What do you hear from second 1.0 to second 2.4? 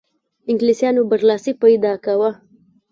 برلاسی پیدا کاوه.